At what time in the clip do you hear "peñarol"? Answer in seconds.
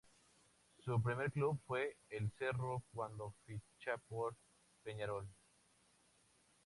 4.81-5.27